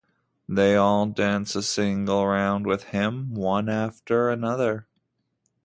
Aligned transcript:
They 0.49 0.75
all 0.75 1.05
dance 1.05 1.55
a 1.55 1.61
single 1.61 2.25
round 2.25 2.65
with 2.65 2.85
him, 2.85 3.35
one 3.35 3.69
after 3.69 4.31
another. 4.31 4.87